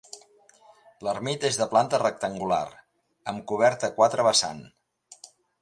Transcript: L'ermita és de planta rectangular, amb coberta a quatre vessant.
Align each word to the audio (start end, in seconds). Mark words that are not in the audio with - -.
L'ermita 1.07 1.47
és 1.51 1.59
de 1.59 1.67
planta 1.75 1.99
rectangular, 2.03 2.63
amb 3.33 3.47
coberta 3.53 3.91
a 3.93 3.97
quatre 4.01 4.27
vessant. 4.33 4.69